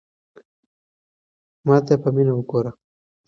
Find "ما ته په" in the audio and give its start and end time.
1.67-2.09